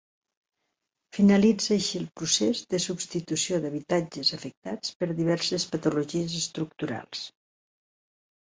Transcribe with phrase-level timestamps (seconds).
[1.17, 7.25] Finalitza així el procés de substitució d'habitatges afectats per diverses patologies estructurals.